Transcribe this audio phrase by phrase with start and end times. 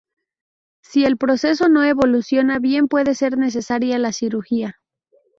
[0.81, 4.79] Si el proceso no evoluciona bien puede ser necesaria la cirugía.